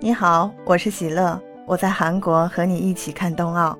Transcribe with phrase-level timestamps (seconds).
[0.00, 3.78] 你好，我是喜乐，我在韩国和你一起看冬奥。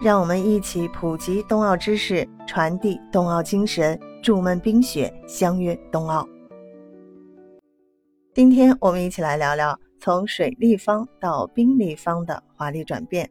[0.00, 6.26] 让我们一起普及冬奥知识，传递冬奥精神，筑梦冰雪，相约冬奥。
[8.32, 13.28] 今天我们一起来聊聊从水立方到冰立方的华丽转变。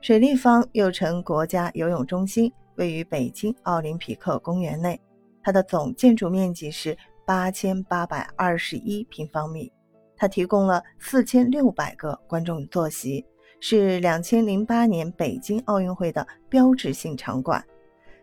[0.00, 4.98] 水立方又称国家游泳中心，位于北京奥林匹克公园内，
[5.42, 6.96] 它的总建筑面积是
[7.28, 9.70] 八千八百二十一平方米。
[10.16, 13.22] 它提供了四千六百个观众坐席，
[13.60, 17.62] 是两千零八年北京奥运会的标志性场馆。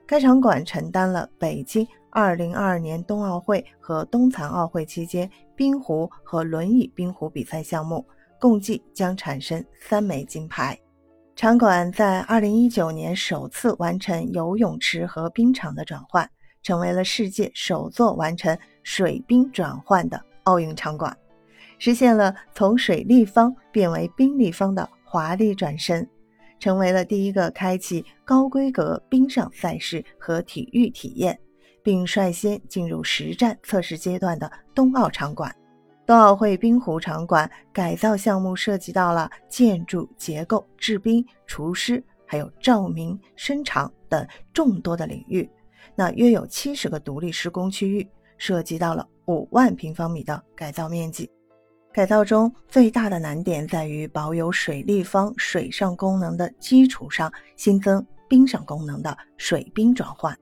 [0.08, 8.04] 该场馆承担了北京二零二二年冬奥会和冬残奥会期间冰壶和轮椅冰壶比赛项目，
[8.40, 10.76] 共计将产生三枚金牌。
[11.36, 16.28] 场馆在二零一九年首次完成游泳池和冰场的转换，
[16.64, 21.16] 成为了世界首座完成水冰转换的奥运场馆。
[21.80, 26.08] 实现了从水立方变为冰立方的华丽转身，
[26.60, 31.38] 成为了第一个开启高规格冰上赛事和体育体验，
[31.84, 35.54] 并率先进入实战测试阶段的冬奥场馆。
[36.06, 45.50] 冬奥会冰壶场馆改造项目涉及到了建筑结构、制冰、除湿，还有照明、声场等众多的领域。
[45.96, 51.30] 那约有七十个独立施工区域，涉及到了五万平方米的改造面积。
[51.94, 60.38] 改造中最大的难点在于保有水立方水上功能的基础上，新增冰上功能的水冰转换，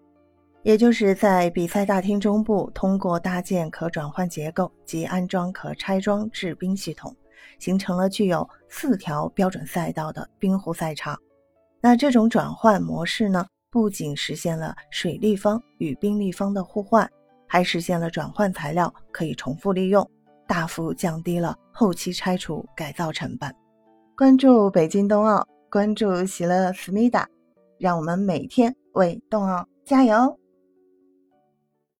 [0.64, 7.16] 也就是在比赛大厅中部通过搭建可转换结构及安装可拆装制冰系统，
[7.60, 11.16] 形成了具有四条标准赛道的冰壶赛场。
[11.80, 17.08] 那这种转换模式呢，不仅实现了水立方与冰立方的互换，
[17.54, 20.10] 还实现了转换材料可以重复利用。
[20.48, 23.54] 大幅降低了后期拆除改造成本。
[24.18, 27.30] 关注北京冬奥，关注喜乐思密达，
[27.78, 30.36] 让我们每天为冬奥加油！